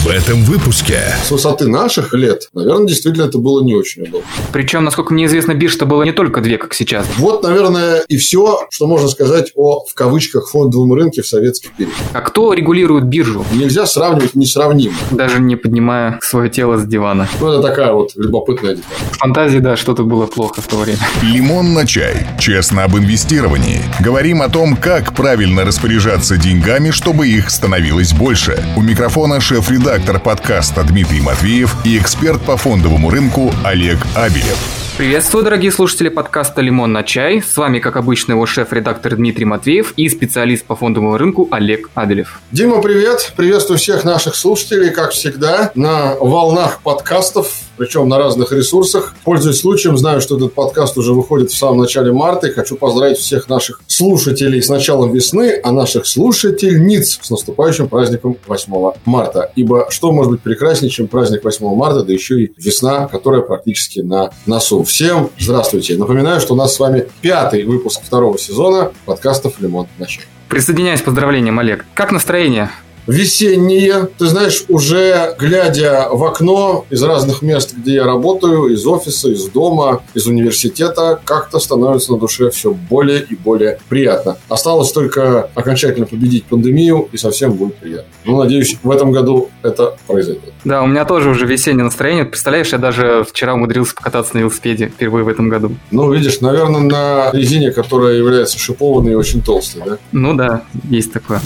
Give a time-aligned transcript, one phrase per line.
[0.00, 0.98] В этом выпуске.
[1.22, 4.26] С высоты наших лет, наверное, действительно это было не очень удобно.
[4.50, 7.06] Причем, насколько мне известно, бирж-то было не только две, как сейчас.
[7.18, 11.92] Вот, наверное, и все, что можно сказать о, в кавычках, фондовом рынке в советский период.
[12.14, 13.44] А кто регулирует биржу?
[13.52, 14.94] Нельзя сравнивать несравнимо.
[15.10, 17.28] Даже не поднимая свое тело с дивана.
[17.38, 18.96] Ну, это такая вот любопытная деталь.
[19.12, 21.00] В фантазии, да, что-то было плохо в то время.
[21.20, 22.26] Лимон на чай.
[22.38, 23.82] Честно об инвестировании.
[24.00, 28.64] Говорим о том, как правильно распоряжаться деньгами, чтобы их становилось больше.
[28.78, 29.89] У микрофона шеф-редактор
[30.20, 34.56] подкаста Дмитрий Матвеев и эксперт по фондовому рынку Олег Абелев.
[34.96, 37.42] Приветствую, дорогие слушатели подкаста «Лимон на чай».
[37.42, 42.40] С вами, как обычно, его шеф-редактор Дмитрий Матвеев и специалист по фондовому рынку Олег Аделев.
[42.52, 43.32] Дима, привет!
[43.34, 49.14] Приветствую всех наших слушателей, как всегда, на волнах подкастов, причем на разных ресурсах.
[49.24, 53.16] Пользуясь случаем, знаю, что этот подкаст уже выходит в самом начале марта, и хочу поздравить
[53.16, 59.50] всех наших слушателей с началом весны, а наших слушательниц с наступающим праздником 8 марта.
[59.56, 64.00] Ибо что может быть прекраснее, чем праздник 8 марта, да еще и весна, которая практически
[64.00, 64.82] на носу.
[64.82, 65.96] Всем здравствуйте.
[65.96, 70.26] Напоминаю, что у нас с вами пятый выпуск второго сезона подкастов «Лимон на чай».
[70.50, 71.86] Присоединяюсь к поздравлениям, Олег.
[71.94, 72.70] Как настроение?
[73.10, 74.08] Весенние.
[74.18, 79.46] Ты знаешь, уже глядя в окно из разных мест, где я работаю, из офиса, из
[79.48, 84.36] дома, из университета, как-то становится на душе все более и более приятно.
[84.48, 88.10] Осталось только окончательно победить пандемию, и совсем будет приятно.
[88.24, 90.52] Ну, надеюсь, в этом году это произойдет.
[90.64, 92.24] Да, у меня тоже уже весеннее настроение.
[92.24, 95.72] Представляешь, я даже вчера умудрился покататься на велосипеде впервые в этом году.
[95.90, 99.98] Ну, видишь, наверное, на резине, которая является шипованной и очень толстой, да?
[100.12, 101.40] Ну да, есть такое.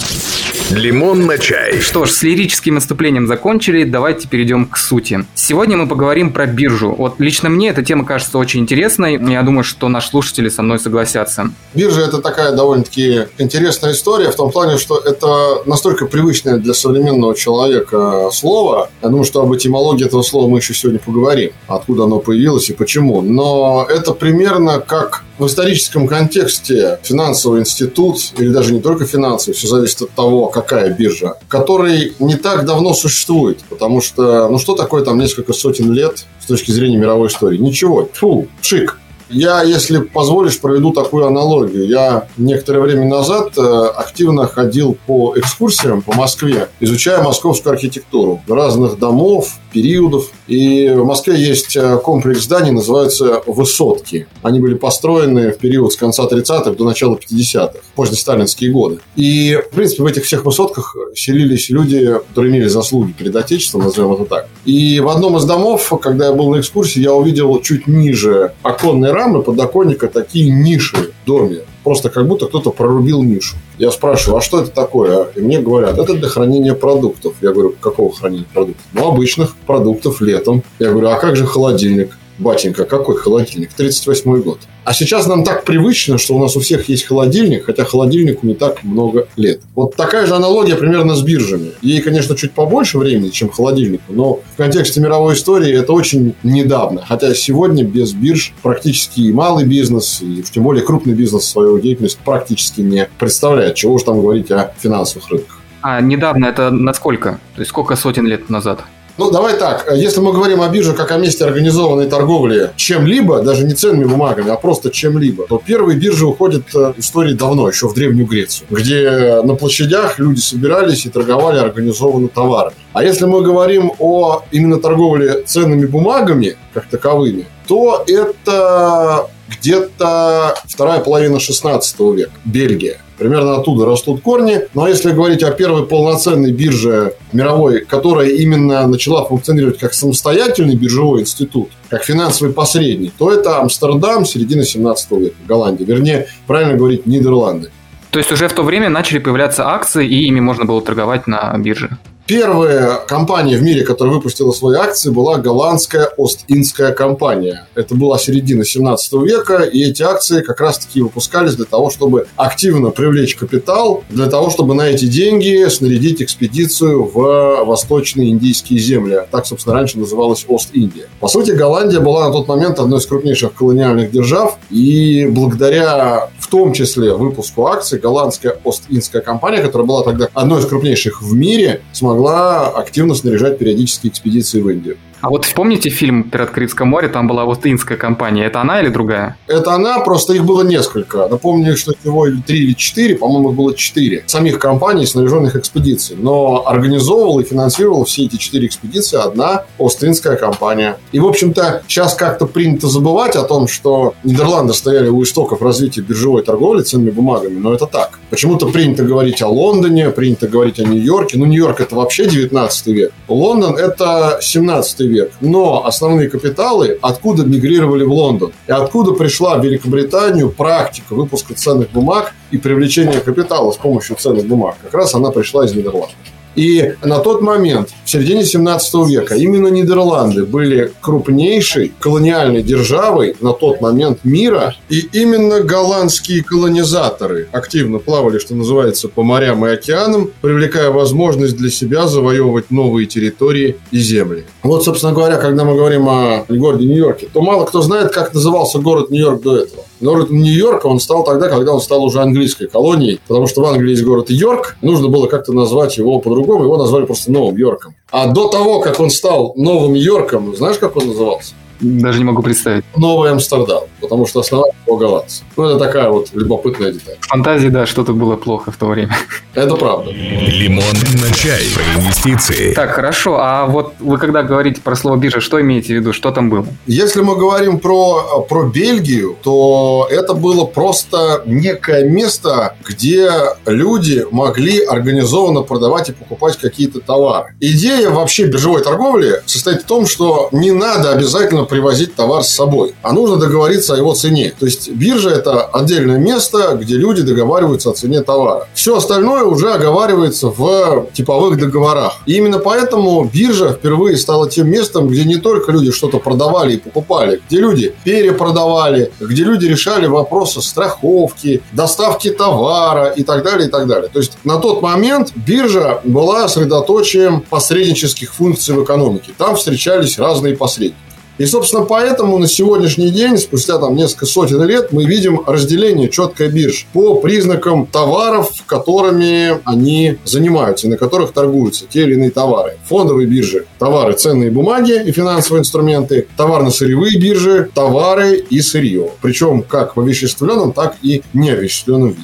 [0.71, 1.79] Лимон на чай.
[1.81, 5.27] Что ж, с лирическим выступлением закончили, давайте перейдем к сути.
[5.35, 6.95] Сегодня мы поговорим про биржу.
[6.97, 9.21] Вот лично мне эта тема кажется очень интересной.
[9.31, 11.51] Я думаю, что наши слушатели со мной согласятся.
[11.75, 17.35] Биржа– это такая довольно-таки интересная история в том плане, что это настолько привычное для современного
[17.35, 18.91] человека слово.
[19.03, 21.51] Я думаю, что об этимологии этого слова мы еще сегодня поговорим.
[21.69, 23.21] Откуда оно появилось и почему.
[23.21, 29.69] Но это примерно как в историческом контексте финансовый институт, или даже не только финансовый, все
[29.69, 35.05] зависит от того, какая биржа, который не так давно существует, потому что, ну что такое
[35.05, 37.59] там несколько сотен лет с точки зрения мировой истории?
[37.59, 38.99] Ничего, фу, шик.
[39.31, 41.87] Я, если позволишь, проведу такую аналогию.
[41.87, 48.99] Я некоторое время назад э, активно ходил по экскурсиям по Москве, изучая московскую архитектуру разных
[48.99, 50.31] домов, периодов.
[50.47, 54.27] И в Москве есть э, комплекс зданий, называются «Высотки».
[54.43, 59.01] Они были построены в период с конца 30-х до начала 50-х, позднесталинские годы.
[59.17, 64.13] И, в принципе, в этих всех высотках селились люди, которые имели заслуги перед Отечеством, назовем
[64.13, 64.49] это так.
[64.65, 69.14] И в одном из домов, когда я был на экскурсии, я увидел чуть ниже оконной
[69.15, 71.61] рамы подоконника такие ниши в доме.
[71.83, 73.57] Просто как будто кто-то прорубил нишу.
[73.79, 75.29] Я спрашиваю, а что это такое?
[75.35, 77.35] И мне говорят, это для хранения продуктов.
[77.41, 78.85] Я говорю, какого хранения продуктов?
[78.93, 80.63] Ну, обычных продуктов летом.
[80.79, 82.17] Я говорю, а как же холодильник?
[82.39, 83.73] Батенька, какой холодильник?
[83.73, 84.61] 38 год.
[84.85, 88.55] А сейчас нам так привычно, что у нас у всех есть холодильник, хотя холодильнику не
[88.55, 89.61] так много лет.
[89.75, 91.73] Вот такая же аналогия примерно с биржами.
[91.81, 97.05] Ей, конечно, чуть побольше времени, чем холодильнику, но в контексте мировой истории это очень недавно.
[97.07, 102.19] Хотя сегодня без бирж практически и малый бизнес, и тем более крупный бизнес свою деятельность
[102.19, 103.77] практически не представляет.
[103.77, 105.61] Чего уж там говорить о финансовых рынках.
[105.81, 107.39] А недавно это насколько?
[107.55, 108.81] То есть сколько сотен лет назад?
[109.17, 109.89] Ну, давай так.
[109.95, 114.51] Если мы говорим о бирже как о месте организованной торговли чем-либо, даже не ценными бумагами,
[114.51, 118.67] а просто чем-либо, то первые биржи уходят э, в истории давно, еще в Древнюю Грецию,
[118.71, 122.75] где на площадях люди собирались и торговали организованно товарами.
[122.93, 131.01] А если мы говорим о именно торговле ценными бумагами, как таковыми, то это где-то вторая
[131.01, 132.99] половина 16 века, Бельгия.
[133.19, 134.61] Примерно оттуда растут корни.
[134.75, 141.21] Но если говорить о первой полноценной бирже мировой, которая именно начала функционировать как самостоятельный биржевой
[141.21, 145.85] институт, как финансовый посредник, то это Амстердам, середина 17 века, Голландия.
[145.85, 147.71] Вернее, правильно говорить, Нидерланды.
[148.11, 151.57] То есть уже в то время начали появляться акции, и ими можно было торговать на
[151.59, 151.99] бирже?
[152.27, 157.69] Первая компания в мире, которая выпустила свои акции, была голландская Ост-Индская компания.
[157.75, 162.89] Это была середина 17 века, и эти акции как раз-таки выпускались для того, чтобы активно
[162.89, 169.21] привлечь капитал, для того, чтобы на эти деньги снарядить экспедицию в восточные индийские земли.
[169.31, 171.11] Так, собственно, раньше называлась Ост-Индия.
[171.21, 176.47] По сути, Голландия была на тот момент одной из крупнейших колониальных держав, и благодаря в
[176.47, 181.83] том числе выпуску акций голландская Ост-Индская компания, которая была тогда одной из крупнейших в мире,
[181.93, 184.97] смогла могла активно снаряжать периодические экспедиции в Индию.
[185.25, 189.39] А вот помните фильм «Пират Карибского моря», там была Остинская компания, это она или другая?
[189.47, 191.27] Это она, просто их было несколько.
[191.29, 196.17] Напомню, что всего три или четыре, по-моему, было четыре самих компаний, снаряженных экспедиций.
[196.21, 200.99] Но организовывала и финансировала все эти четыре экспедиции одна Остинская компания.
[201.13, 206.03] И, в общем-то, сейчас как-то принято забывать о том, что Нидерланды стояли у истоков развития
[206.03, 208.19] биржевой торговли ценными бумагами, но это так.
[208.29, 211.39] Почему-то принято говорить о Лондоне, принято говорить о Нью-Йорке.
[211.39, 213.13] Ну, Нью-Йорк это вообще 19 век.
[213.27, 215.14] Лондон это 17 век.
[215.41, 218.53] Но основные капиталы откуда мигрировали в Лондон?
[218.67, 224.47] И откуда пришла в Великобританию практика выпуска ценных бумаг и привлечения капитала с помощью ценных
[224.47, 224.77] бумаг?
[224.83, 226.17] Как раз она пришла из Нидерландов.
[226.57, 233.53] И на тот момент, в середине 17 века, именно Нидерланды были крупнейшей колониальной державой на
[233.53, 234.75] тот момент мира.
[234.89, 241.71] И именно голландские колонизаторы активно плавали, что называется, по морям и океанам, привлекая возможность для
[241.71, 244.45] себя завоевывать новые территории и земли.
[244.63, 248.79] Вот, собственно говоря, когда мы говорим о городе Нью-Йорке, то мало кто знает, как назывался
[248.79, 249.85] город Нью-Йорк до этого.
[250.05, 253.93] Город Нью-Йорка он стал тогда, когда он стал уже английской колонией, потому что в Англии
[253.93, 257.95] есть город Йорк, нужно было как-то назвать его по-другому, его назвали просто Новым Йорком.
[258.11, 261.55] А до того, как он стал Новым Йорком, знаешь, как он назывался?
[261.81, 262.85] Даже не могу представить.
[262.97, 265.45] Новый Амстердам, потому что основали его голландцы.
[265.57, 267.17] Ну, это такая вот любопытная деталь.
[267.21, 269.17] В фантазии, да, что-то было плохо в то время.
[269.55, 270.11] Это правда.
[270.11, 270.85] Лимон
[271.23, 271.63] на чай.
[271.75, 272.75] Про инвестиции.
[272.75, 273.39] Так, хорошо.
[273.41, 276.13] А вот вы когда говорите про слово биржа, что имеете в виду?
[276.13, 276.67] Что там было?
[276.87, 283.31] Если мы говорим про, про Бельгию, то это было просто некое место, где
[283.67, 287.55] люди могли организованно продавать и покупать какие-то товары.
[287.61, 292.95] Идея вообще биржевой торговли состоит в том, что не надо обязательно привозить товар с собой,
[293.03, 294.53] а нужно договориться о его цене.
[294.59, 298.69] То есть биржа– это отдельное место, где люди договариваются о цене товара.
[298.75, 302.15] Все остальное уже оговаривается в типовых договорах.
[302.27, 306.79] И именно поэтому биржа впервые стала тем местом, где не только люди что-то продавали и
[306.79, 313.71] покупали, где люди перепродавали, где люди решали вопросы страховки, доставки товара и так далее, и
[313.71, 314.09] так далее.
[314.13, 319.33] То есть на тот момент биржа была средоточием посреднических функций в экономике.
[319.37, 320.97] Там встречались разные посредники.
[321.37, 326.49] И, собственно, поэтому на сегодняшний день, спустя там несколько сотен лет, мы видим разделение четкой
[326.49, 332.77] бирж по признакам товаров, которыми они занимаются, на которых торгуются те или иные товары.
[332.85, 339.11] Фондовые биржи– товары, ценные бумаги и финансовые инструменты, товарно-сырьевые биржи– товары и сырье.
[339.21, 342.23] Причем как в овеществленном, так и неовеществленном виде.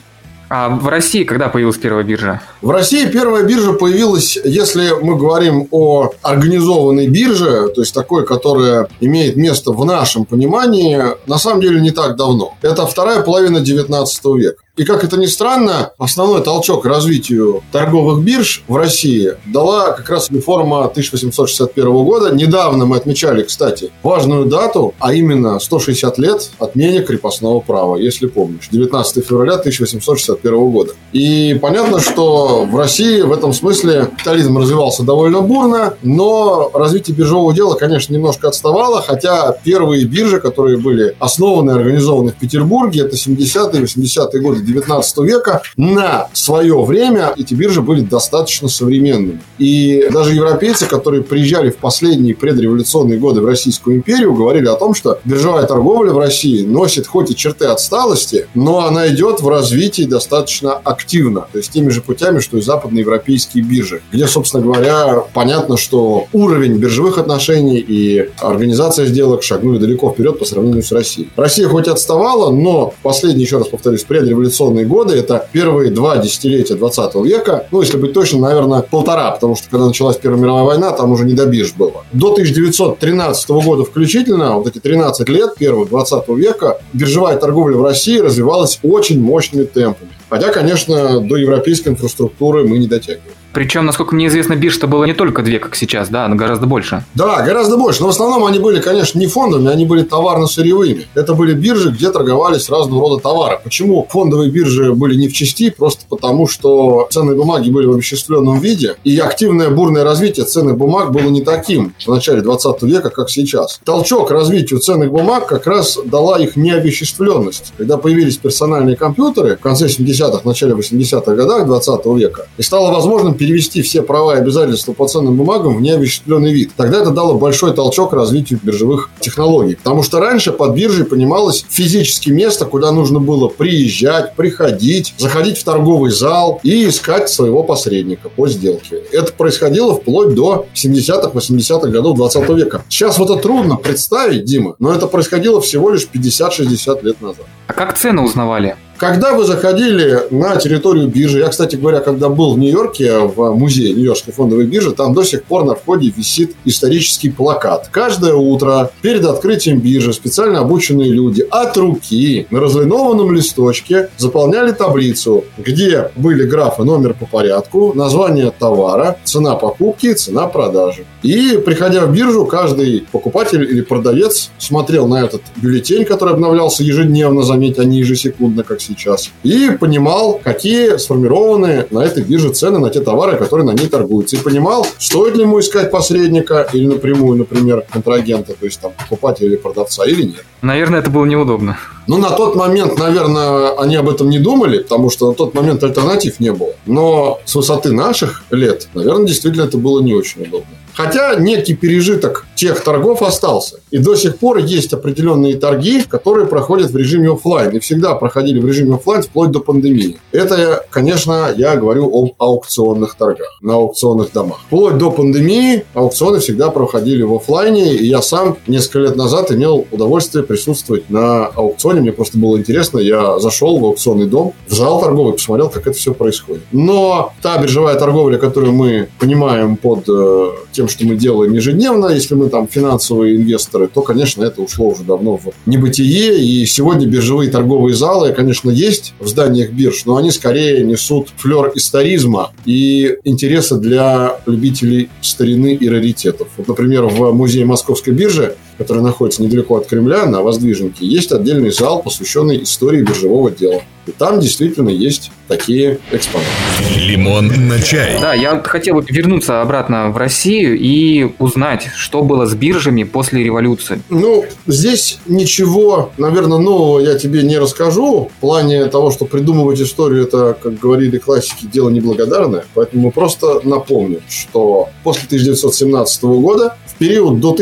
[0.49, 2.41] А в России когда появилась первая биржа?
[2.63, 8.87] В России первая биржа появилась, если мы говорим о организованной бирже, то есть такой, которая
[9.01, 12.53] имеет место в нашем понимании, на самом деле не так давно.
[12.61, 14.63] Это вторая половина 19 века.
[14.77, 20.31] И как это ни странно, основной толчок развитию торговых бирж в России дала как раз
[20.31, 22.35] реформа 1861 года.
[22.35, 28.69] Недавно мы отмечали, кстати, важную дату, а именно 160 лет отмене крепостного права, если помнишь.
[28.71, 30.95] 19 февраля 1861 года.
[31.13, 37.55] И понятно, что в России в этом смысле капитализм развивался довольно бурно, но развитие биржевого
[37.55, 43.17] дела, конечно, немножко отставало, хотя первые биржи, которые были основаны и организованы в Петербурге, это
[43.17, 49.41] 70-е 80-е годы 19 века, на свое время эти биржи были достаточно современными.
[49.59, 54.95] И даже европейцы, которые приезжали в последние предреволюционные годы в Российскую империю, говорили о том,
[54.95, 60.03] что биржевая торговля в России носит хоть и черты отсталости, но она идет в развитии
[60.03, 65.77] достаточно активно, то есть теми же путями, что и западноевропейские биржи, где, собственно говоря, понятно,
[65.77, 71.29] что уровень биржевых отношений и организация сделок шагнули далеко вперед по сравнению с Россией.
[71.37, 77.15] Россия хоть отставала, но последние, еще раз повторюсь, предреволюционные годы, это первые два десятилетия 20
[77.17, 81.13] века, ну, если быть точным, наверное, полтора, потому что когда началась Первая мировая война, там
[81.13, 82.05] уже не до бирж было.
[82.13, 88.19] До 1913 года включительно, вот эти 13 лет первого 20 века, биржевая торговля в России
[88.19, 90.11] развивалась очень мощными темпами.
[90.31, 93.35] Хотя, конечно, до европейской инфраструктуры мы не дотягиваем.
[93.53, 97.05] Причем, насколько мне известно, бирж-то было не только две, как сейчас, да, но гораздо больше.
[97.15, 98.01] Да, гораздо больше.
[98.01, 101.07] Но в основном они были, конечно, не фондовыми, они были товарно-сырьевыми.
[101.15, 103.59] Это были биржи, где торговались разного рода товары.
[103.63, 105.71] Почему фондовые биржи были не в части?
[105.71, 111.11] Просто потому, что ценные бумаги были в овеществленном виде, и активное бурное развитие ценных бумаг
[111.11, 113.81] было не таким в начале 20 века, как сейчас.
[113.85, 117.73] Толчок развитию ценных бумаг как раз дала их неовеществленность.
[117.77, 123.35] Когда появились персональные компьютеры в конце 70-х, начале 80-х годах 20 века, и стало возможным
[123.41, 126.73] перевести все права и обязательства по ценным бумагам в неовеществленный вид.
[126.77, 129.77] Тогда это дало большой толчок развитию биржевых технологий.
[129.77, 135.65] Потому что раньше под биржей понималось физически место, куда нужно было приезжать, приходить, заходить в
[135.65, 138.97] торговый зал и искать своего посредника по сделке.
[139.11, 142.85] Это происходило вплоть до 70-х, 80-х годов 20 века.
[142.91, 147.47] Сейчас вот это трудно представить, Дима, но это происходило всего лишь 50-60 лет назад.
[147.69, 148.77] А как цены узнавали?
[149.01, 153.95] Когда вы заходили на территорию биржи, я, кстати говоря, когда был в Нью-Йорке, в музее
[153.95, 157.89] Нью-Йоркской фондовой биржи, там до сих пор на входе висит исторический плакат.
[157.91, 165.47] Каждое утро перед открытием биржи специально обученные люди от руки на разлинованном листочке заполняли таблицу,
[165.57, 171.07] где были графы номер по порядку, название товара, цена покупки, цена продажи.
[171.23, 177.43] И, приходя в биржу, каждый покупатель или продавец смотрел на этот бюллетень, который обновлялся ежедневно,
[177.43, 179.31] заметьте, а не ежесекундно, как сейчас.
[179.43, 184.37] И понимал, какие сформированы на этой бирже цены на те товары, которые на ней торгуются.
[184.37, 189.49] И понимал, стоит ли ему искать посредника или напрямую, например, контрагента, то есть там покупателя
[189.49, 190.45] или продавца, или нет.
[190.63, 191.79] Наверное, это было неудобно.
[192.07, 195.83] Ну, на тот момент, наверное, они об этом не думали, потому что на тот момент
[195.85, 196.73] альтернатив не было.
[196.87, 200.71] Но с высоты наших лет, наверное, действительно это было не очень удобно.
[200.95, 203.81] Хотя некий пережиток тех торгов остался.
[203.91, 207.71] И до сих пор есть определенные торги, которые проходят в режиме офлайн.
[207.71, 210.19] И всегда проходили в режиме офлайн вплоть до пандемии.
[210.31, 214.61] Это, конечно, я говорю об аукционных торгах на аукционных домах.
[214.67, 217.95] Вплоть до пандемии аукционы всегда проходили в офлайне.
[217.95, 222.03] И я сам несколько лет назад имел удовольствие присутствовать на аукционе.
[222.03, 222.99] Мне просто было интересно.
[222.99, 226.63] Я зашел в аукционный дом, в зал торговый, посмотрел, как это все происходит.
[226.73, 232.35] Но та биржевая торговля, которую мы понимаем под э, тем, что мы делаем ежедневно, если
[232.35, 236.39] мы там финансовые инвесторы, то, конечно, это ушло уже давно в небытие.
[236.39, 241.73] И сегодня биржевые торговые залы, конечно, есть в зданиях бирж, но они скорее несут флер
[241.75, 246.49] историзма и интереса для любителей старины и раритетов.
[246.57, 251.71] Вот, например, в музее Московской биржи который находится недалеко от Кремля, на Воздвиженке, есть отдельный
[251.71, 253.83] зал, посвященный истории биржевого дела.
[254.07, 256.49] И там действительно есть такие экспонаты.
[256.97, 258.17] Лимон на чай.
[258.19, 263.45] Да, я хотел бы вернуться обратно в Россию и узнать, что было с биржами после
[263.45, 264.01] революции.
[264.09, 268.31] Ну, здесь ничего, наверное, нового я тебе не расскажу.
[268.39, 272.65] В плане того, что придумывать историю, это, как говорили классики, дело неблагодарное.
[272.73, 277.53] Поэтому просто напомню, что после 1917 года период до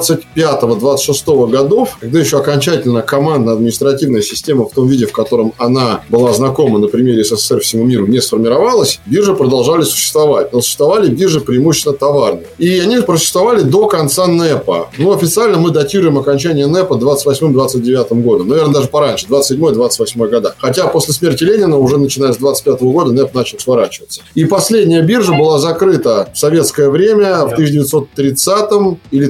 [0.00, 6.78] 1925-26 годов, когда еще окончательно командно-административная система в том виде, в котором она была знакома
[6.78, 10.52] на примере СССР всему миру, не сформировалась, биржи продолжали существовать.
[10.52, 12.46] Но существовали биржи преимущественно товарные.
[12.58, 14.90] И они просуществовали до конца НЭПа.
[14.98, 18.48] Ну, официально мы датируем окончание НЭПа 28-29 годом.
[18.48, 20.54] Наверное, даже пораньше, 27-28 года.
[20.58, 24.22] Хотя после смерти Ленина, уже начиная с 25 года, НЭП начал сворачиваться.
[24.34, 29.26] И последняя биржа была закрыта в советское время в 1900 1930 или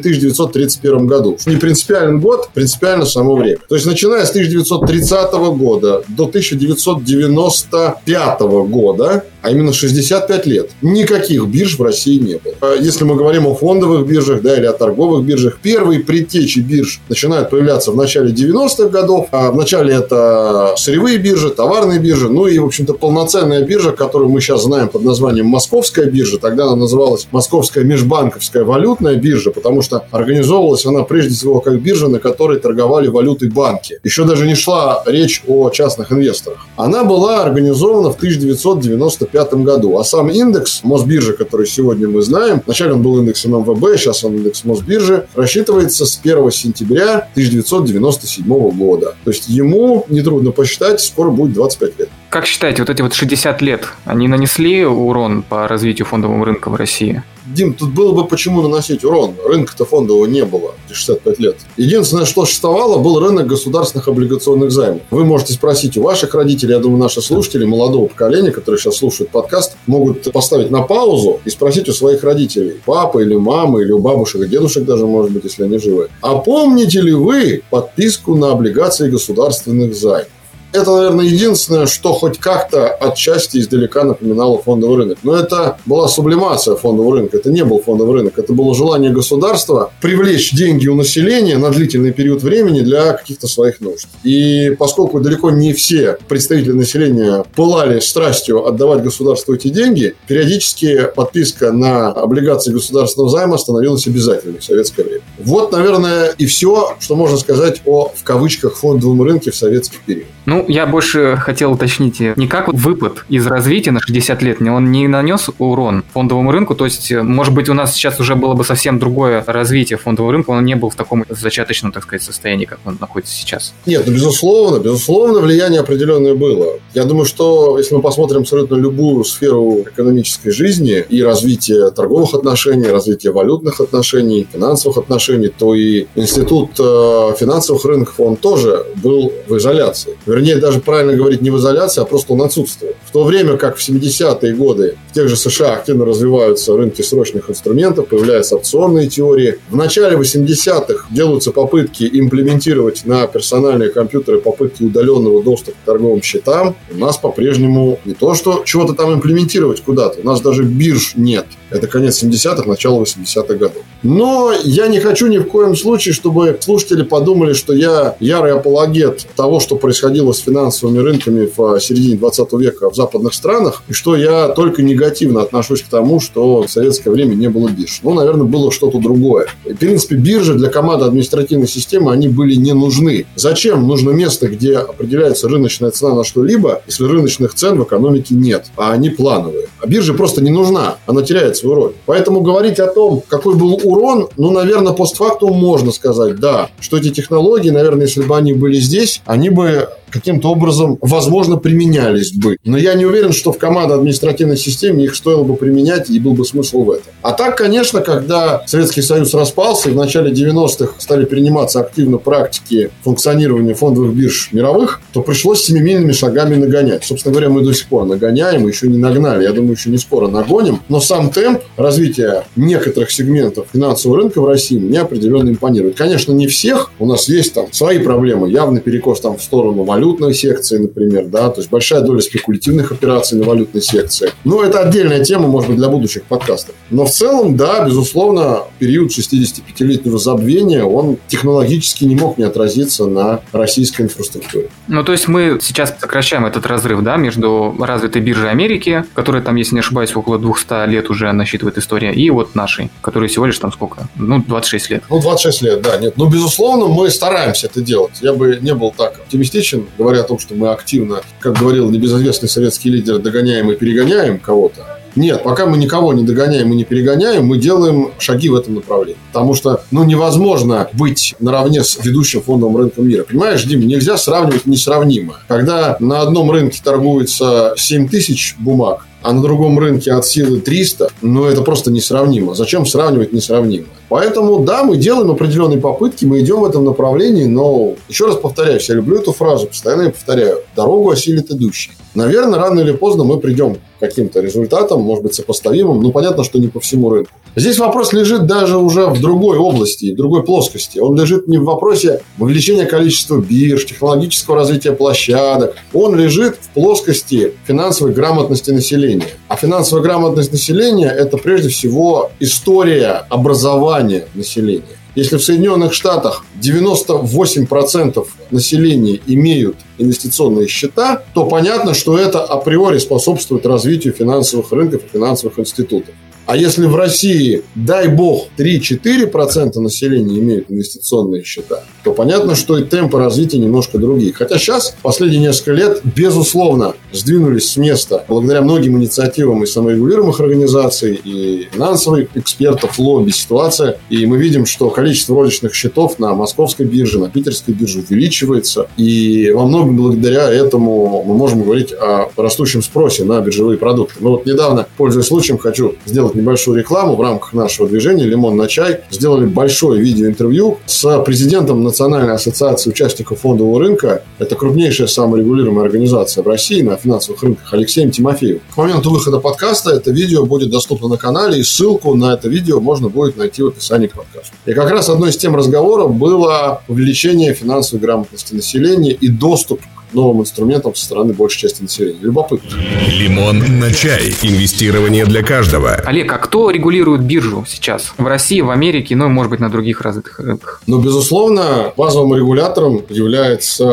[0.50, 1.38] 1931 году.
[1.47, 3.59] Не принципиален год, принципиально само время.
[3.69, 10.71] То есть, начиная с 1930 года до 1995 года а именно 65 лет.
[10.83, 12.55] Никаких бирж в России не было.
[12.61, 17.01] А если мы говорим о фондовых биржах да, или о торговых биржах, первые предтечи бирж
[17.09, 19.29] начинают появляться в начале 90-х годов.
[19.33, 24.41] А начале это сырьевые биржи, товарные биржи, ну и, в общем-то, полноценная биржа, которую мы
[24.41, 26.39] сейчас знаем под названием Московская биржа.
[26.39, 32.09] Тогда она называлась Московская межбанковская валютная биржа, потому что организовывалась она прежде всего как биржа,
[32.09, 34.01] на которой торговали валютой банки.
[34.03, 36.67] Еще даже не шла речь о частных инвесторах.
[36.77, 39.99] Она была организована в 1995 1995 году.
[39.99, 44.37] А сам индекс Мосбиржи, который сегодня мы знаем, вначале он был индексом МВБ, сейчас он
[44.37, 49.15] индекс Мосбиржи, рассчитывается с 1 сентября 1997 года.
[49.25, 52.09] То есть ему, нетрудно посчитать, скоро будет 25 лет.
[52.31, 56.77] Как считаете, вот эти вот 60 лет, они нанесли урон по развитию фондового рынка в
[56.77, 57.25] России?
[57.45, 59.35] Дим, тут было бы почему наносить урон.
[59.45, 61.57] Рынка-то фондового не было 65 лет.
[61.77, 65.03] Единственное, что существовало, был рынок государственных облигационных займов.
[65.11, 69.33] Вы можете спросить у ваших родителей, я думаю, наши слушатели молодого поколения, которые сейчас слушают
[69.33, 73.99] подкаст, могут поставить на паузу и спросить у своих родителей, папы или мамы, или у
[73.99, 76.11] бабушек и дедушек даже, может быть, если они живы.
[76.21, 80.29] А помните ли вы подписку на облигации государственных займов?
[80.73, 85.19] Это, наверное, единственное, что хоть как-то отчасти издалека напоминало фондовый рынок.
[85.23, 87.39] Но это была сублимация фондового рынка.
[87.39, 88.39] Это не был фондовый рынок.
[88.39, 93.81] Это было желание государства привлечь деньги у населения на длительный период времени для каких-то своих
[93.81, 94.09] нужд.
[94.23, 101.73] И поскольку далеко не все представители населения пылали страстью отдавать государству эти деньги, периодически подписка
[101.73, 105.23] на облигации государственного займа становилась обязательной в советское время.
[105.39, 110.27] Вот, наверное, и все, что можно сказать о, в кавычках, фондовом рынке в советский период.
[110.47, 115.09] Ну, я больше хотел уточнить, не как выпад из развития на 60 лет, он не
[115.09, 118.99] нанес урон фондовому рынку, то есть, может быть, у нас сейчас уже было бы совсем
[118.99, 122.99] другое развитие фондового рынка, он не был в таком зачаточном, так сказать, состоянии, как он
[123.00, 123.75] находится сейчас.
[123.87, 126.79] Нет, ну, безусловно, безусловно, влияние определенное было.
[126.95, 132.88] Я думаю, что если мы посмотрим абсолютно любую сферу экономической жизни и развития торговых отношений,
[132.88, 139.57] развития валютных отношений, финансовых отношений, то и институт э, финансовых рынков, он тоже был в
[139.57, 140.17] изоляции.
[140.26, 142.95] Вернее, даже правильно говорить не в изоляции, а просто он отсутствовал.
[143.04, 147.50] В то время как в 70-е годы в тех же США активно развиваются рынки срочных
[147.50, 149.59] инструментов, появляются опционные теории.
[149.69, 156.76] В начале 80-х делаются попытки имплементировать на персональные компьютеры попытки удаленного доступа к торговым счетам.
[156.90, 161.47] У нас по-прежнему не то, что чего-то там имплементировать куда-то, у нас даже бирж нет.
[161.71, 163.83] Это конец 70-х, начало 80-х годов.
[164.02, 169.26] Но я не хочу ни в коем случае, чтобы слушатели подумали, что я ярый апологет
[169.37, 174.17] того, что происходило с финансовыми рынками в середине 20 века в западных странах, и что
[174.17, 178.00] я только негативно отношусь к тому, что в советское время не было бирж.
[178.02, 179.47] Ну, наверное, было что-то другое.
[179.64, 183.26] В принципе, биржи для команды административной системы, они были не нужны.
[183.37, 188.66] Зачем нужно место, где определяется рыночная цена на что-либо, если рыночных цен в экономике нет,
[188.76, 189.69] а они плановые?
[189.80, 191.92] А биржа просто не нужна, она теряет свою роль.
[192.07, 197.11] Поэтому говорить о том, какой был урон, ну, наверное, постфактум можно сказать, да, что эти
[197.11, 202.57] технологии, наверное, если бы они были здесь, они бы каким-то образом, возможно, применялись бы.
[202.64, 206.33] Но я не уверен, что в командной административной системе их стоило бы применять и был
[206.33, 207.12] бы смысл в этом.
[207.23, 212.90] А так, конечно, когда Советский Союз распался и в начале 90-х стали приниматься активно практики
[213.02, 217.05] функционирования фондовых бирж мировых, то пришлось семимильными шагами нагонять.
[217.05, 219.45] Собственно говоря, мы до сих пор нагоняем, еще не нагнали.
[219.45, 220.81] Я думаю, еще не скоро нагоним.
[220.88, 225.97] Но сам темп развития некоторых сегментов финансового рынка в России мне определенно импонирует.
[225.97, 226.93] Конечно, не всех.
[226.99, 228.50] У нас есть там свои проблемы.
[228.50, 232.90] Явный перекос там в сторону валют валютной секции, например, да, то есть большая доля спекулятивных
[232.90, 234.30] операций на валютной секции.
[234.45, 236.75] Ну, это отдельная тема, может быть, для будущих подкастов.
[236.90, 243.40] Но в целом, да, безусловно, период 65-летнего забвения, он технологически не мог не отразиться на
[243.52, 244.69] российской инфраструктуре.
[244.88, 249.57] Ну, то есть мы сейчас сокращаем этот разрыв, да, между развитой биржей Америки, которая там,
[249.57, 253.59] если не ошибаюсь, около 200 лет уже насчитывает история, и вот нашей, которая всего лишь
[253.59, 254.09] там сколько?
[254.16, 255.02] Ну, 26 лет.
[255.11, 256.14] Ну, 26 лет, да, нет.
[256.16, 258.12] Ну, безусловно, мы стараемся это делать.
[258.23, 262.49] Я бы не был так оптимистичен говоря о том, что мы активно, как говорил небезызвестный
[262.49, 267.47] советский лидер, догоняем и перегоняем кого-то, нет, пока мы никого не догоняем и не перегоняем,
[267.47, 269.21] мы делаем шаги в этом направлении.
[269.33, 273.25] Потому что, ну, невозможно быть наравне с ведущим фондовым рынком мира.
[273.25, 275.39] Понимаешь, Дим, нельзя сравнивать несравнимое.
[275.49, 281.11] Когда на одном рынке торгуется 7 тысяч бумаг, а на другом рынке от силы 300,
[281.23, 282.55] ну, это просто несравнимо.
[282.55, 283.89] Зачем сравнивать несравнимое?
[284.11, 288.89] Поэтому, да, мы делаем определенные попытки, мы идем в этом направлении, но, еще раз повторяюсь,
[288.89, 291.93] я люблю эту фразу, постоянно я повторяю, дорогу осилит идущий.
[292.15, 296.59] Наверное, рано или поздно мы придем к каким-то результатам, может быть, сопоставимым, но понятно, что
[296.59, 297.31] не по всему рынку.
[297.55, 300.99] Здесь вопрос лежит даже уже в другой области, в другой плоскости.
[300.99, 305.77] Он лежит не в вопросе увеличения количества бирж, технологического развития площадок.
[305.93, 309.27] Он лежит в плоскости финансовой грамотности населения.
[309.49, 314.00] А финансовая грамотность населения– это прежде всего история образования
[314.34, 314.97] населения.
[315.17, 323.67] Если в Соединенных Штатах 98% населения имеют инвестиционные счета, то понятно, что это априори способствует
[323.67, 326.15] развитию финансовых рынков и финансовых институтов.
[326.50, 332.82] А если в России, дай бог, 3-4% населения имеют инвестиционные счета, то понятно, что и
[332.82, 334.32] темпы развития немножко другие.
[334.32, 341.21] Хотя сейчас, последние несколько лет, безусловно, сдвинулись с места благодаря многим инициативам и саморегулируемых организаций,
[341.23, 344.00] и финансовых экспертов, лобби, ситуация.
[344.08, 348.89] И мы видим, что количество розничных счетов на московской бирже, на питерской бирже увеличивается.
[348.97, 354.17] И во многом благодаря этому мы можем говорить о растущем спросе на биржевые продукты.
[354.19, 358.67] Мы вот недавно, пользуясь случаем, хочу сделать небольшую рекламу в рамках нашего движения «Лимон на
[358.67, 359.00] чай».
[359.11, 364.23] Сделали большое видеоинтервью с президентом Национальной ассоциации участников фондового рынка.
[364.39, 368.63] Это крупнейшая саморегулируемая организация в России на финансовых рынках Алексеем Тимофеевым.
[368.75, 372.81] К моменту выхода подкаста это видео будет доступно на канале, и ссылку на это видео
[372.81, 374.53] можно будет найти в описании к подкасту.
[374.67, 379.81] И как раз одной из тем разговора было увеличение финансовой грамотности населения и доступ
[380.13, 382.19] новым инструментом со стороны большей части населения.
[382.21, 382.71] Любопытно.
[383.09, 384.35] Лимон на чай.
[384.43, 385.95] Инвестирование для каждого.
[385.95, 388.13] Олег, а кто регулирует биржу сейчас?
[388.19, 390.83] В России, в Америке, ну и, может быть, на других развитых рынках?
[390.87, 393.85] Ну, безусловно, базовым регулятором является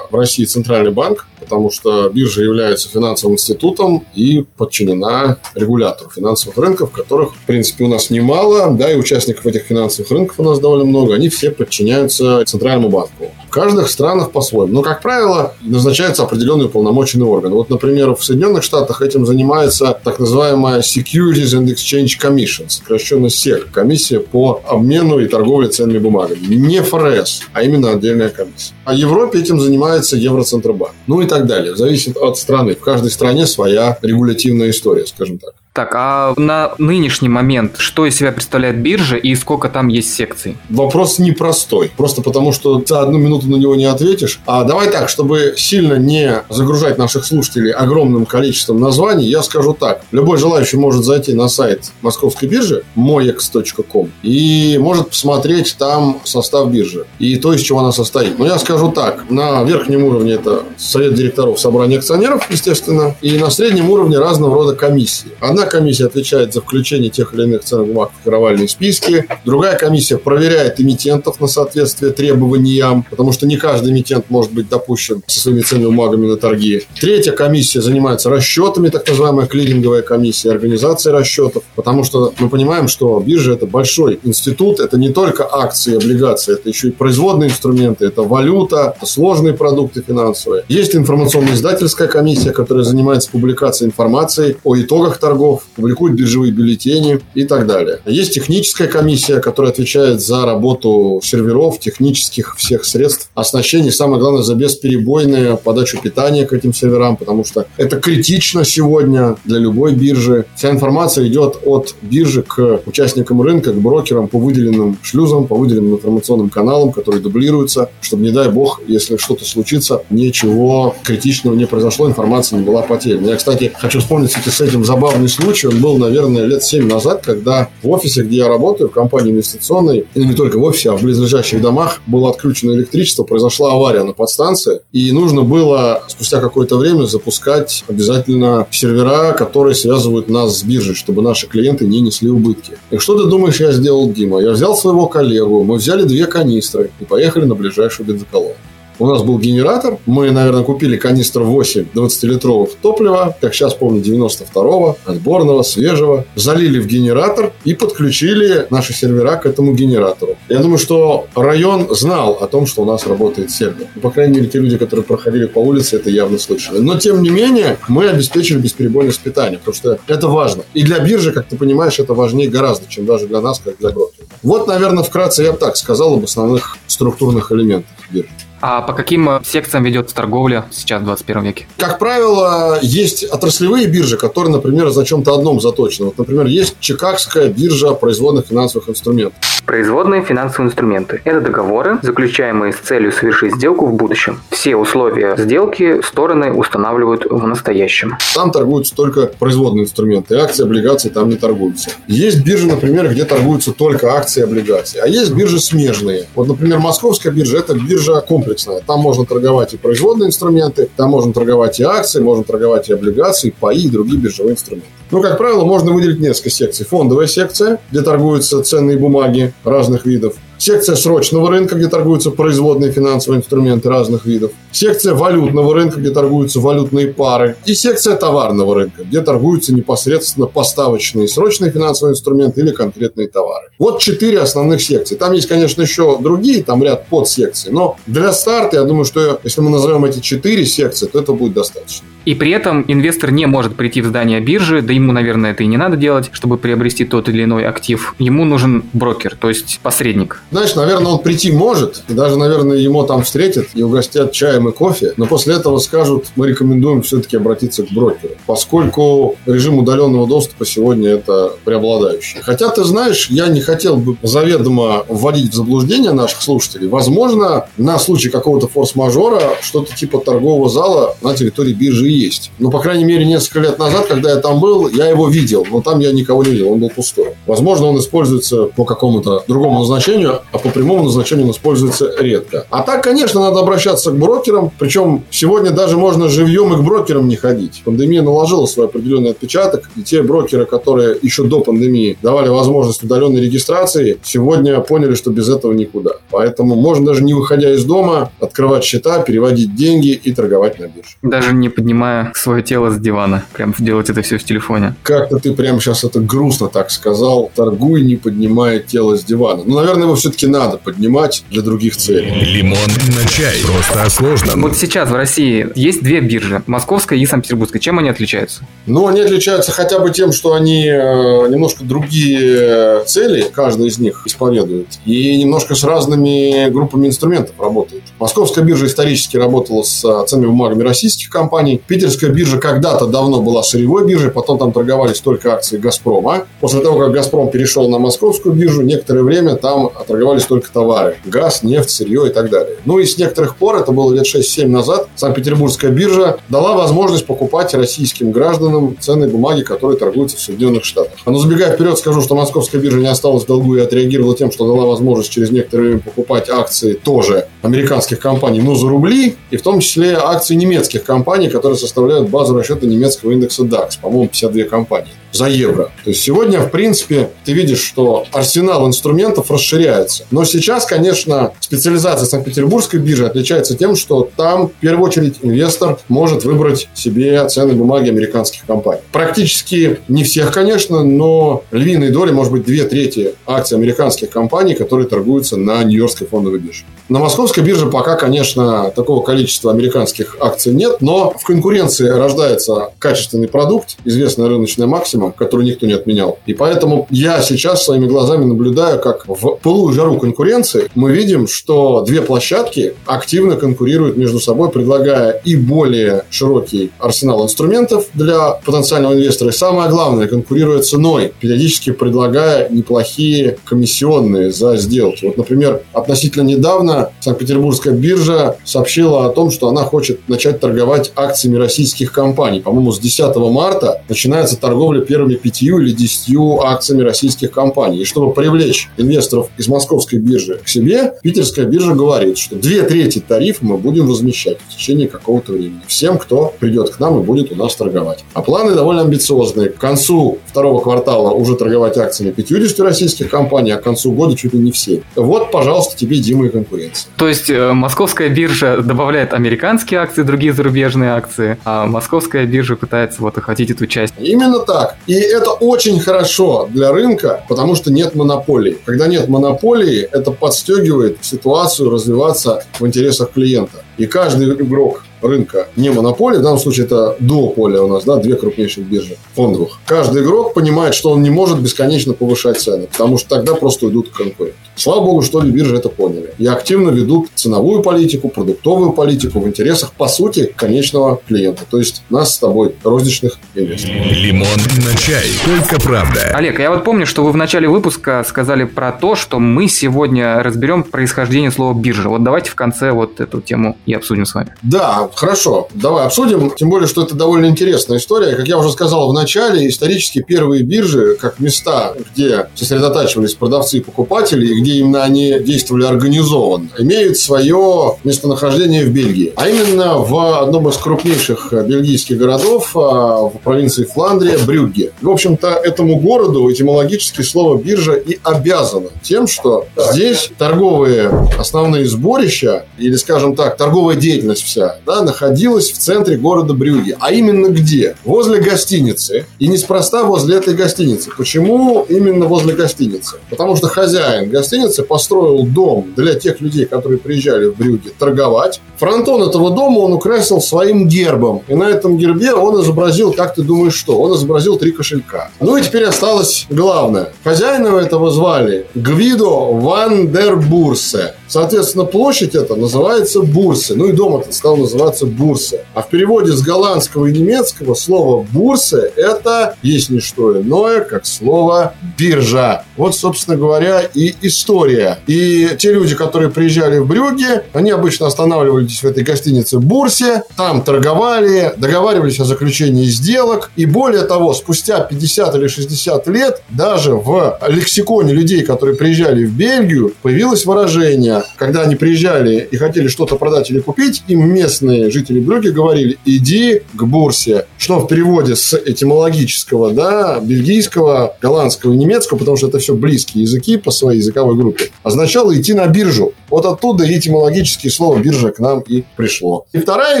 [0.10, 6.90] в России Центральный банк, потому что биржа является финансовым институтом и подчинена регулятору финансовых рынков,
[6.90, 10.84] которых, в принципе, у нас немало, да, и участников этих финансовых рынков у нас довольно
[10.84, 13.32] много, они все подчиняются Центральному банку.
[13.50, 14.74] В каждых странах по-своему.
[14.74, 17.52] Но, как правило, назначается определенный уполномоченный орган.
[17.52, 23.72] Вот, например, в Соединенных Штатах этим занимается так называемая Securities and Exchange Commission, сокращенно СЕК,
[23.72, 26.38] комиссия по обмену и торговле ценными бумагами.
[26.46, 28.72] Не ФРС, а именно отдельная комиссия.
[28.84, 30.94] А в Европе этим занимается Евроцентробанк.
[31.08, 31.74] Ну и так далее.
[31.74, 32.76] Зависит от страны.
[32.76, 35.54] В каждой стране своя регулятивная история, скажем так.
[35.72, 40.56] Так, а на нынешний момент что из себя представляет биржа и сколько там есть секций?
[40.68, 41.92] Вопрос непростой.
[41.96, 44.40] Просто потому, что за одну минуту на него не ответишь.
[44.46, 50.02] А давай так, чтобы сильно не загружать наших слушателей огромным количеством названий, я скажу так.
[50.10, 57.06] Любой желающий может зайти на сайт московской биржи moex.com и может посмотреть там состав биржи
[57.20, 58.40] и то, из чего она состоит.
[58.40, 59.30] Но я скажу так.
[59.30, 64.74] На верхнем уровне это совет директоров собрания акционеров, естественно, и на среднем уровне разного рода
[64.74, 65.28] комиссии.
[65.40, 69.26] Одна Одна комиссия отвечает за включение тех или иных ценных бумаг в каравальные списки.
[69.44, 75.22] Другая комиссия проверяет эмитентов на соответствие требованиям, потому что не каждый эмитент может быть допущен
[75.26, 76.84] со своими ценными бумагами на торги.
[76.98, 83.20] Третья комиссия занимается расчетами, так называемая клиринговая комиссия, организацией расчетов, потому что мы понимаем, что
[83.20, 88.06] биржа– это большой институт, это не только акции и облигации, это еще и производные инструменты,
[88.06, 90.64] это валюта, это сложные продукты финансовые.
[90.68, 97.44] Есть информационно-издательская комиссия, которая занимается публикацией информации о итогах торгов, торгов, публикует биржевые бюллетени и
[97.44, 98.00] так далее.
[98.06, 104.54] Есть техническая комиссия, которая отвечает за работу серверов, технических всех средств оснащения, самое главное, за
[104.54, 110.44] бесперебойную подачу питания к этим серверам, потому что это критично сегодня для любой биржи.
[110.56, 115.94] Вся информация идет от биржи к участникам рынка, к брокерам по выделенным шлюзам, по выделенным
[115.94, 122.08] информационным каналам, которые дублируются, чтобы, не дай бог, если что-то случится, ничего критичного не произошло,
[122.08, 123.28] информация не была потеряна.
[123.28, 127.68] Я, кстати, хочу вспомнить с этим забавный случай, он был, наверное, лет 7 назад, когда
[127.82, 131.02] в офисе, где я работаю, в компании инвестиционной, и не только в офисе, а в
[131.02, 137.04] близлежащих домах, было отключено электричество, произошла авария на подстанции, и нужно было спустя какое-то время
[137.04, 142.72] запускать обязательно сервера, которые связывают нас с биржей, чтобы наши клиенты не несли убытки.
[142.90, 144.40] И что ты думаешь, я сделал, Дима?
[144.40, 148.56] Я взял своего коллегу, мы взяли две канистры и поехали на ближайшую бензоколонку.
[149.00, 149.96] У нас был генератор.
[150.04, 156.26] Мы, наверное, купили канистр 8 20-литровых топлива, как сейчас помню, 92-го, отборного, свежего.
[156.34, 160.36] Залили в генератор и подключили наши сервера к этому генератору.
[160.50, 163.86] Я думаю, что район знал о том, что у нас работает сервер.
[163.94, 166.78] Ну, по крайней мере, те люди, которые проходили по улице, это явно слышали.
[166.78, 170.64] Но, тем не менее, мы обеспечили бесперебойное питание, потому что это важно.
[170.74, 173.92] И для биржи, как ты понимаешь, это важнее гораздо, чем даже для нас, как для
[173.92, 174.26] брокера.
[174.42, 178.28] Вот, наверное, вкратце я бы так сказал об основных структурных элементах биржи.
[178.60, 181.66] А по каким э, секциям ведется торговля сейчас в 21 веке?
[181.78, 186.06] Как правило, есть отраслевые биржи, которые, например, за чем-то одном заточены.
[186.06, 189.32] Вот, например, есть Чикагская биржа производных финансовых инструментов.
[189.70, 194.40] Производные финансовые инструменты– это договоры, заключаемые с целью совершить сделку в будущем.
[194.50, 198.16] Все условия сделки стороны устанавливают в настоящем.
[198.34, 201.90] Там торгуются только производные инструменты, акции, облигации там не торгуются.
[202.08, 206.26] Есть биржи, например, где торгуются только акции и облигации, а есть биржи смежные.
[206.34, 208.82] Вот, например, Московская биржа– это биржа комплексная.
[208.84, 213.50] Там можно торговать и производные инструменты, там можно торговать и акции, можно торговать и облигации,
[213.50, 214.88] и паи и другие биржевые инструменты.
[215.10, 216.86] Ну, как правило, можно выделить несколько секций.
[216.86, 223.40] Фондовая секция, где торгуются ценные бумаги разных видов секция срочного рынка, где торгуются производные финансовые
[223.40, 229.20] инструменты разных видов, секция валютного рынка, где торгуются валютные пары, и секция товарного рынка, где
[229.20, 233.68] торгуются непосредственно поставочные срочные финансовые инструменты или конкретные товары.
[233.78, 235.14] Вот четыре основных секции.
[235.14, 239.60] Там есть, конечно, еще другие, там ряд подсекций, но для старта, я думаю, что если
[239.60, 242.06] мы назовем эти четыре секции, то это будет достаточно.
[242.26, 245.66] И при этом инвестор не может прийти в здание биржи, да ему, наверное, это и
[245.66, 248.14] не надо делать, чтобы приобрести тот или иной актив.
[248.18, 250.42] Ему нужен брокер, то есть посредник.
[250.50, 254.72] Знаешь, наверное, он прийти может, и даже, наверное, ему там встретят и угостят чаем и
[254.72, 260.66] кофе, но после этого скажут, мы рекомендуем все-таки обратиться к брокеру, поскольку режим удаленного доступа
[260.66, 262.40] сегодня это преобладающий.
[262.42, 266.88] Хотя, ты знаешь, я не хотел бы заведомо вводить в заблуждение наших слушателей.
[266.88, 272.50] Возможно, на случай какого-то форс-мажора что-то типа торгового зала на территории биржи есть.
[272.58, 275.80] Но, по крайней мере, несколько лет назад, когда я там был, я его видел, но
[275.80, 277.34] там я никого не видел, он был пустой.
[277.46, 282.66] Возможно, он используется по какому-то другому назначению, а по прямому назначению он используется редко.
[282.70, 284.70] А так, конечно, надо обращаться к брокеру, брокерам.
[284.78, 287.82] Причем сегодня даже можно живьем и к брокерам не ходить.
[287.84, 293.40] Пандемия наложила свой определенный отпечаток, и те брокеры, которые еще до пандемии давали возможность удаленной
[293.40, 296.12] регистрации, сегодня поняли, что без этого никуда.
[296.30, 301.10] Поэтому можно даже не выходя из дома, открывать счета, переводить деньги и торговать на бирже.
[301.22, 303.44] Даже не поднимая свое тело с дивана.
[303.52, 304.94] Прям делать это все в телефоне.
[305.02, 307.50] Как-то ты прямо сейчас это грустно так сказал.
[307.54, 309.62] Торгуй, не поднимая тело с дивана.
[309.64, 312.30] Ну, наверное, его все-таки надо поднимать для других целей.
[312.44, 312.78] Лимон
[313.16, 313.56] на чай.
[313.64, 314.39] Просто о сложном.
[314.46, 316.62] Вот сейчас в России есть две биржи.
[316.66, 317.80] Московская и Санкт-Петербургская.
[317.80, 318.62] Чем они отличаются?
[318.86, 324.22] Ну, они отличаются хотя бы тем, что они э, немножко другие цели, каждая из них
[324.26, 328.04] исповедует, и немножко с разными группами инструментов работают.
[328.18, 331.80] Московская биржа исторически работала с э, ценными бумагами российских компаний.
[331.86, 336.46] Питерская биржа когда-то давно была сырьевой биржей, потом там торговались только акции «Газпрома».
[336.60, 341.18] После того, как «Газпром» перешел на московскую биржу, некоторое время там торговались только товары.
[341.26, 342.76] Газ, нефть, сырье и так далее.
[342.86, 347.74] Ну и с некоторых пор, это было лет 6-7 назад, Санкт-Петербургская биржа дала возможность покупать
[347.74, 351.18] российским гражданам ценные бумаги, которые торгуются в Соединенных Штатах.
[351.26, 354.66] Но забегая вперед, скажу, что Московская биржа не осталась в долгу и отреагировала тем, что
[354.66, 359.62] дала возможность через некоторое время покупать акции тоже американских компаний, но за рубли, и в
[359.62, 365.12] том числе акции немецких компаний, которые составляют базу расчета немецкого индекса DAX, по-моему, 52 компании
[365.32, 365.90] за евро.
[366.04, 370.24] То есть сегодня, в принципе, ты видишь, что арсенал инструментов расширяется.
[370.30, 376.44] Но сейчас, конечно, специализация Санкт-Петербургской биржи отличается тем, что там, в первую очередь, инвестор может
[376.44, 379.02] выбрать себе ценные бумаги американских компаний.
[379.12, 385.08] Практически не всех, конечно, но львиной доли, может быть, две трети акций американских компаний, которые
[385.08, 386.84] торгуются на Нью-Йоркской фондовой бирже.
[387.08, 393.48] На московской бирже пока, конечно, такого количества американских акций нет, но в конкуренции рождается качественный
[393.48, 396.38] продукт, известная рыночная максима, которую никто не отменял.
[396.46, 402.02] И поэтому я сейчас своими глазами наблюдаю, как в пылу жару конкуренции мы видим, что
[402.02, 409.50] две площадки активно конкурируют между собой, предлагая и более широкий арсенал инструментов для потенциального инвестора.
[409.50, 415.24] И самое главное, конкурируя ценой, периодически предлагая неплохие комиссионные за сделки.
[415.24, 421.56] Вот, например, относительно недавно Санкт-Петербургская биржа сообщила о том, что она хочет начать торговать акциями
[421.56, 422.60] российских компаний.
[422.60, 428.02] По-моему, с 10 марта начинается торговля первыми пятью или десятью акциями российских компаний.
[428.02, 433.20] И чтобы привлечь инвесторов из московской биржи к себе, питерская биржа говорит, что две трети
[433.20, 437.52] тарифа мы будем возмещать в течение какого-то времени всем, кто придет к нам и будет
[437.52, 438.24] у нас торговать.
[438.34, 439.70] А планы довольно амбициозные.
[439.70, 444.52] К концу второго квартала уже торговать акциями 50 российских компаний, а к концу года чуть
[444.54, 445.02] ли не все.
[445.16, 447.10] Вот, пожалуйста, тебе, Дима, и конкуренция.
[447.16, 453.22] То есть э, московская биржа добавляет американские акции, другие зарубежные акции, а московская биржа пытается
[453.22, 454.14] вот охватить эту часть.
[454.18, 454.96] Именно так.
[455.06, 458.78] И это очень хорошо для рынка, потому что нет монополии.
[458.84, 463.84] Когда нет монополии, это подстегивает ситуацию развиваться в интересах клиента.
[464.00, 468.34] И каждый игрок рынка не монополия, в данном случае это дуополия у нас, да, две
[468.34, 469.78] крупнейших биржи фондовых.
[469.84, 474.08] Каждый игрок понимает, что он не может бесконечно повышать цены, потому что тогда просто уйдут
[474.08, 474.56] конкуренты.
[474.76, 476.32] Слава богу, что ли, биржи это поняли.
[476.38, 481.64] И активно ведут ценовую политику, продуктовую политику в интересах, по сути, конечного клиента.
[481.68, 484.06] То есть нас с тобой, розничных инвесторов.
[484.06, 484.48] Лимон
[484.84, 485.26] на чай.
[485.44, 486.32] Только правда.
[486.34, 490.42] Олег, я вот помню, что вы в начале выпуска сказали про то, что мы сегодня
[490.42, 492.08] разберем происхождение слова биржа.
[492.08, 494.54] Вот давайте в конце вот эту тему и обсудим с вами.
[494.62, 495.68] Да, хорошо.
[495.74, 496.50] Давай обсудим.
[496.56, 498.34] Тем более, что это довольно интересная история.
[498.36, 503.80] Как я уже сказал в начале, исторически первые биржи, как места, где сосредотачивались продавцы и
[503.80, 509.32] покупатели, и где именно они действовали организованно, имеют свое местонахождение в Бельгии.
[509.36, 514.92] А именно в одном из крупнейших бельгийских городов а, в провинции Фландрия, Брюгге.
[515.00, 522.66] В общем-то, этому городу этимологически слово биржа и обязано тем, что здесь торговые основные сборища,
[522.78, 526.96] или, скажем так, торговая деятельность вся, да, находилась в центре города Брюгге.
[527.00, 527.96] А именно где?
[528.04, 529.26] Возле гостиницы.
[529.38, 531.10] И неспроста возле этой гостиницы.
[531.16, 533.16] Почему именно возле гостиницы?
[533.30, 538.60] Потому что хозяин гостиницы гостиницы построил дом для тех людей, которые приезжали в Брюгге торговать.
[538.78, 541.42] Фронтон этого дома он украсил своим гербом.
[541.48, 544.00] И на этом гербе он изобразил, как ты думаешь, что?
[544.00, 545.30] Он изобразил три кошелька.
[545.40, 547.12] Ну и теперь осталось главное.
[547.22, 551.14] Хозяина этого звали Гвидо Ван дер Бурсе.
[551.28, 553.74] Соответственно, площадь эта называется Бурсе.
[553.74, 555.64] Ну и дом этот стал называться Бурсе.
[555.74, 561.06] А в переводе с голландского и немецкого слово Бурсе это есть не что иное, как
[561.06, 562.64] слово биржа.
[562.76, 564.98] Вот, собственно говоря, и из история.
[565.06, 570.62] И те люди, которые приезжали в Брюгге, они обычно останавливались в этой гостинице Бурсе, там
[570.62, 573.50] торговали, договаривались о заключении сделок.
[573.56, 579.32] И более того, спустя 50 или 60 лет даже в лексиконе людей, которые приезжали в
[579.32, 585.20] Бельгию, появилось выражение, когда они приезжали и хотели что-то продать или купить, им местные жители
[585.20, 592.18] Брюгге говорили «иди к Бурсе», что в переводе с этимологического, да, бельгийского, голландского и немецкого,
[592.18, 596.12] потому что это все близкие языки по своей языковой группе, означало идти на биржу.
[596.30, 599.44] Вот оттуда этимологически слово биржа к нам и пришло.
[599.52, 600.00] И вторая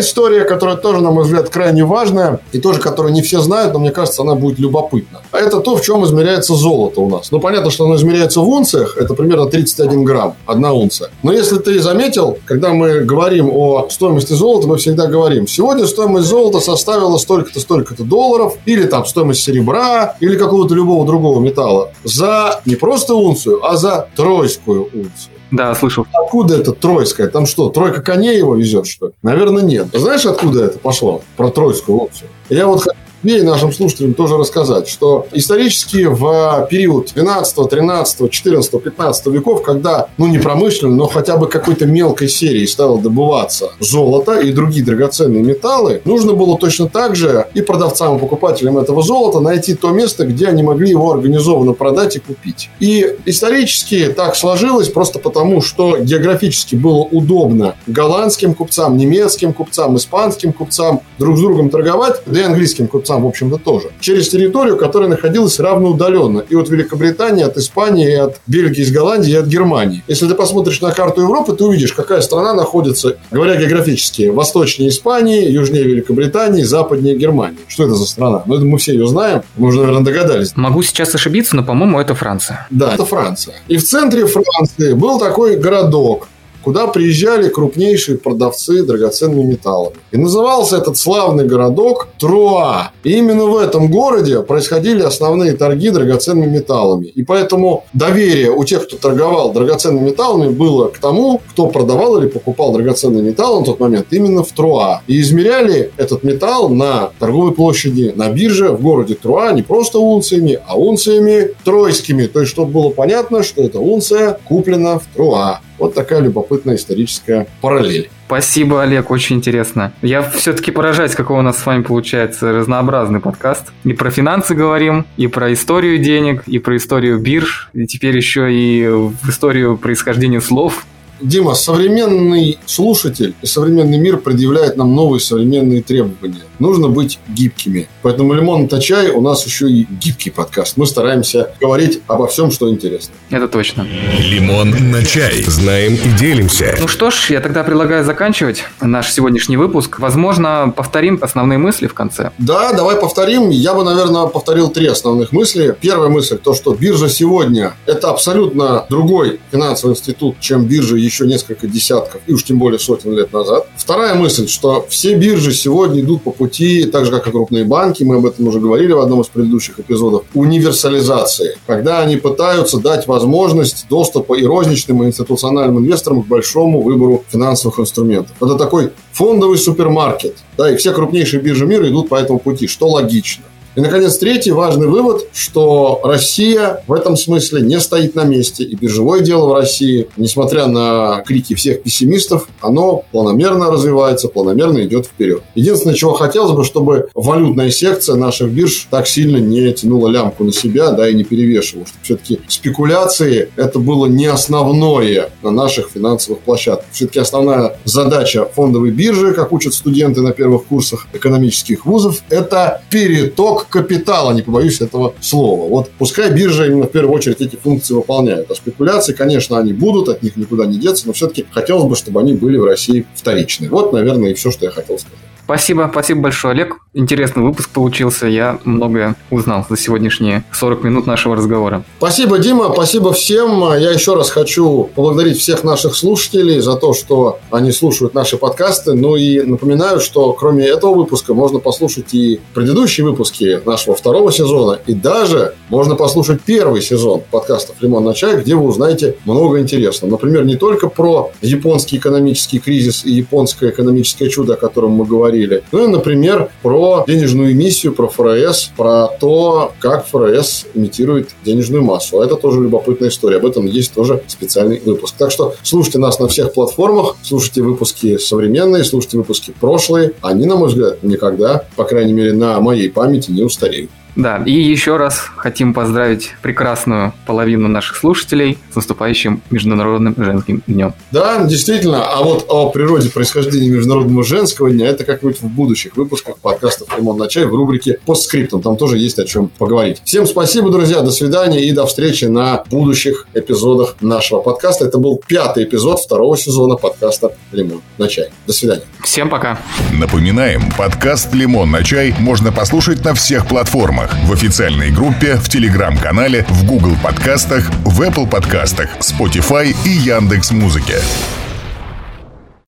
[0.00, 3.80] история, которая тоже, на мой взгляд, крайне важная, и тоже, которую не все знают, но
[3.80, 5.20] мне кажется, она будет любопытна.
[5.32, 7.30] А это то, в чем измеряется золото у нас.
[7.30, 11.10] Ну, понятно, что оно измеряется в унциях, это примерно 31 грамм, одна унция.
[11.22, 16.28] Но если ты заметил, когда мы говорим о стоимости золота, мы всегда говорим, сегодня стоимость
[16.28, 22.60] золота составила столько-то, столько-то долларов, или там стоимость серебра, или какого-то любого другого металла, за
[22.64, 25.39] не просто унцию, а за тройскую унцию.
[25.50, 26.06] Да, слышал.
[26.12, 27.28] Откуда это тройская?
[27.28, 29.12] Там что, тройка коней его везет, что ли?
[29.22, 29.88] Наверное, нет.
[29.92, 31.22] Знаешь, откуда это пошло?
[31.36, 32.28] Про тройскую опцию.
[32.48, 32.84] Я вот
[33.22, 39.62] мне и нашим слушателям тоже рассказать, что исторически в период 12, 13, 14, 15 веков,
[39.62, 44.84] когда, ну, не промышленно, но хотя бы какой-то мелкой серии стало добываться золото и другие
[44.84, 49.90] драгоценные металлы, нужно было точно так же и продавцам, и покупателям этого золота найти то
[49.90, 52.70] место, где они могли его организованно продать и купить.
[52.80, 60.52] И исторически так сложилось просто потому, что географически было удобно голландским купцам, немецким купцам, испанским
[60.52, 63.88] купцам друг с другом торговать, да и английским купцам сам, в общем-то, тоже.
[64.00, 66.44] Через территорию, которая находилась равноудаленно.
[66.48, 70.04] И от Великобритании, от Испании, и от Бельгии, из Голландии, и от Германии.
[70.06, 75.50] Если ты посмотришь на карту Европы, ты увидишь, какая страна находится, говоря географически, восточнее Испании,
[75.50, 77.58] южнее Великобритании, западнее Германии.
[77.66, 78.42] Что это за страна?
[78.46, 79.42] Ну, это мы все ее знаем.
[79.56, 80.52] Мы уже, наверное, догадались.
[80.54, 82.68] Могу сейчас ошибиться, но, по-моему, это Франция.
[82.70, 83.56] Да, это Франция.
[83.66, 86.28] И в центре Франции был такой городок,
[86.62, 89.96] куда приезжали крупнейшие продавцы драгоценными металлами.
[90.10, 92.92] И назывался этот славный городок Труа.
[93.04, 97.06] И именно в этом городе происходили основные торги драгоценными металлами.
[97.06, 102.28] И поэтому доверие у тех, кто торговал драгоценными металлами, было к тому, кто продавал или
[102.28, 105.02] покупал драгоценные металлы на тот момент именно в Труа.
[105.06, 110.58] И измеряли этот металл на торговой площади, на бирже в городе Труа не просто унциями,
[110.66, 112.26] а унциями тройскими.
[112.26, 115.60] То есть, чтобы было понятно, что эта унция куплена в Труа.
[115.78, 118.10] Вот такая любопытная историческая параллель.
[118.26, 119.92] Спасибо, Олег, очень интересно.
[120.02, 123.72] Я все-таки поражаюсь, какой у нас с вами получается разнообразный подкаст.
[123.82, 128.52] И про финансы говорим, и про историю денег, и про историю бирж, и теперь еще
[128.52, 130.86] и в историю происхождения слов.
[131.20, 136.42] Дима, современный слушатель и современный мир предъявляет нам новые современные требования.
[136.58, 137.88] Нужно быть гибкими.
[138.02, 140.76] Поэтому «Лимон на чай» у нас еще и гибкий подкаст.
[140.76, 143.14] Мы стараемся говорить обо всем, что интересно.
[143.30, 143.86] Это точно.
[144.18, 145.42] «Лимон на чай».
[145.46, 146.76] Знаем и делимся.
[146.78, 149.98] Ну что ж, я тогда предлагаю заканчивать наш сегодняшний выпуск.
[149.98, 152.30] Возможно, повторим основные мысли в конце.
[152.38, 153.50] Да, давай повторим.
[153.50, 155.74] Я бы, наверное, повторил три основных мысли.
[155.80, 161.66] Первая мысль, то, что биржа сегодня– это абсолютно другой финансовый институт, чем биржа еще несколько
[161.66, 163.66] десятков и уж тем более сотен лет назад.
[163.76, 168.02] Вторая мысль, что все биржи сегодня идут по пути, так же как и крупные банки,
[168.04, 173.06] мы об этом уже говорили в одном из предыдущих эпизодов, универсализации, когда они пытаются дать
[173.06, 178.36] возможность доступа и розничным, и институциональным инвесторам к большому выбору финансовых инструментов.
[178.40, 180.36] Это такой фондовый супермаркет.
[180.56, 183.44] Да, и все крупнейшие биржи мира идут по этому пути, что логично.
[183.76, 188.64] И, наконец, третий важный вывод, что Россия в этом смысле не стоит на месте.
[188.64, 195.06] И биржевое дело в России, несмотря на крики всех пессимистов, оно планомерно развивается, планомерно идет
[195.06, 195.42] вперед.
[195.54, 200.52] Единственное, чего хотелось бы, чтобы валютная секция наших бирж так сильно не тянула лямку на
[200.52, 201.86] себя, да, и не перевешивала.
[201.86, 206.86] Чтобы все-таки спекуляции это было не основное на наших финансовых площадках.
[206.92, 213.59] Все-таки основная задача фондовой биржи, как учат студенты на первых курсах экономических вузов, это переток
[213.68, 215.68] капитала, не побоюсь этого слова.
[215.68, 218.50] Вот пускай биржа именно в первую очередь эти функции выполняют.
[218.50, 222.20] А спекуляции, конечно, они будут, от них никуда не деться, но все-таки хотелось бы, чтобы
[222.20, 223.70] они были в России вторичные.
[223.70, 225.29] Вот, наверное, и все, что я хотел сказать.
[225.50, 226.76] Спасибо, спасибо большое, Олег.
[226.94, 228.28] Интересный выпуск получился.
[228.28, 231.82] Я многое узнал за сегодняшние 40 минут нашего разговора.
[231.98, 232.70] Спасибо, Дима.
[232.72, 233.60] Спасибо всем.
[233.76, 238.92] Я еще раз хочу поблагодарить всех наших слушателей за то, что они слушают наши подкасты.
[238.92, 244.78] Ну и напоминаю, что кроме этого выпуска можно послушать и предыдущие выпуски нашего второго сезона.
[244.86, 250.12] И даже можно послушать первый сезон подкастов «Лимон на чай», где вы узнаете много интересного.
[250.12, 255.39] Например, не только про японский экономический кризис и японское экономическое чудо, о котором мы говорили,
[255.46, 255.62] говорили.
[255.72, 262.20] Ну например, про денежную эмиссию, про ФРС, про то, как ФРС имитирует денежную массу.
[262.20, 263.36] Это тоже любопытная история.
[263.36, 265.14] Об этом есть тоже специальный выпуск.
[265.18, 270.12] Так что слушайте нас на всех платформах, слушайте выпуски современные, слушайте выпуски прошлые.
[270.22, 273.90] Они, на мой взгляд, никогда, по крайней мере, на моей памяти не устареют.
[274.16, 280.94] Да, и еще раз хотим поздравить прекрасную половину наших слушателей с наступающим Международным женским днем.
[281.12, 282.04] Да, действительно.
[282.04, 287.18] А вот о природе происхождения Международного женского дня это как-нибудь в будущих выпусках подкастов «Лимон
[287.18, 288.62] на чай» в рубрике «Постскриптум».
[288.62, 290.02] Там тоже есть о чем поговорить.
[290.04, 291.00] Всем спасибо, друзья.
[291.02, 294.86] До свидания и до встречи на будущих эпизодах нашего подкаста.
[294.86, 298.30] Это был пятый эпизод второго сезона подкаста «Лимон на чай».
[298.46, 298.84] До свидания.
[299.02, 299.58] Всем пока.
[299.92, 305.48] Напоминаем, подкаст «Лимон на чай» можно послушать на всех платформах платформах, в официальной группе, в
[305.48, 310.96] Телеграм-канале, в Google подкастах, в Apple подкастах, Spotify и Яндекс Музыке.